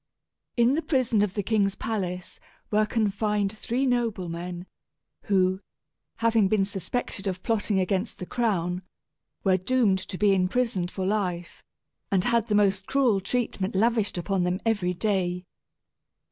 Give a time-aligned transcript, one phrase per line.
[0.57, 2.39] In the prison of the king's palace
[2.71, 4.65] were confined three noblemen,
[5.25, 5.59] who,
[6.15, 8.81] having been suspected of plotting against the crown,
[9.43, 11.63] were doomed to be imprisoned for life,
[12.11, 15.45] and had the most cruel treatment lavished upon them every day.